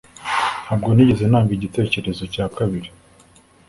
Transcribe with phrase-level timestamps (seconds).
[0.63, 2.89] Ntabwo nigeze ntanga igitekerezo cya kabiri